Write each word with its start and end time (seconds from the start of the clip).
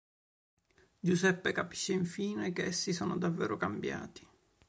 Giuseppe 0.99 1.51
capisce 1.51 1.93
infine 1.93 2.51
che 2.53 2.65
essi 2.65 2.91
sono 2.91 3.17
davvero 3.19 3.55
cambiati. 3.55 4.27